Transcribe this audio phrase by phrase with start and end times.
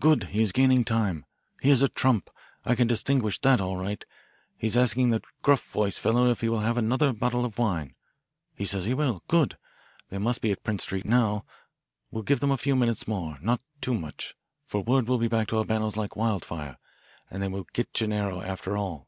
[0.00, 1.24] "Good he is gaining time.
[1.62, 2.30] He is a trump.
[2.64, 4.04] I can distinguish that all right.
[4.56, 7.94] He's asking the gruff voiced fellow if he will have another bottle of wine.
[8.56, 9.22] He says he will.
[9.28, 9.56] Good.
[10.08, 11.44] They must be at Prince Street now
[12.10, 15.46] we'll give them a few minutes more, not too much, for word will be back
[15.50, 16.76] to Albano's like wildfire,
[17.30, 19.06] and they will get Gennaro after all.